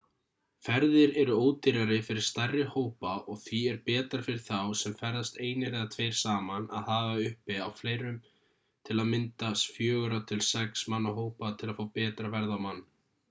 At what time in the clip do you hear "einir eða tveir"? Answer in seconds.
5.49-6.17